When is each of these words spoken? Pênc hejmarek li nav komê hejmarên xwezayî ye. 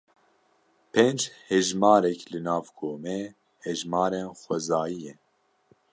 Pênc 0.93 1.21
hejmarek 1.49 2.19
li 2.31 2.39
nav 2.47 2.65
komê 2.77 3.19
hejmarên 3.63 4.27
xwezayî 4.41 4.99
ye. 5.05 5.13